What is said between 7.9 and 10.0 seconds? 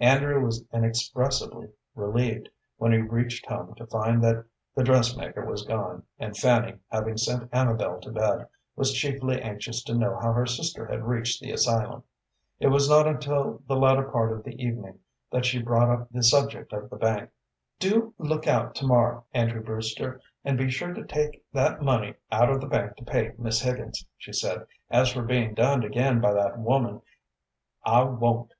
to bed, was chiefly anxious to